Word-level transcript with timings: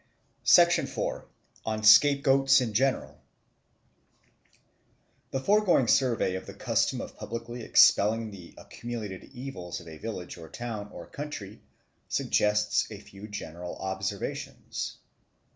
4. 0.43 1.25
On 1.63 1.83
Scapegoats 1.83 2.59
in 2.59 2.73
General 2.73 3.19
THE 5.29 5.39
FOREGOING 5.39 5.87
survey 5.89 6.33
of 6.33 6.47
the 6.47 6.55
custom 6.55 6.99
of 6.99 7.15
publicly 7.15 7.61
expelling 7.61 8.31
the 8.31 8.55
accumulated 8.57 9.25
evils 9.25 9.79
of 9.79 9.87
a 9.87 9.99
village 9.99 10.39
or 10.39 10.49
town 10.49 10.89
or 10.91 11.05
country 11.05 11.61
suggests 12.07 12.87
a 12.91 12.97
few 12.97 13.27
general 13.27 13.75
observations. 13.75 14.97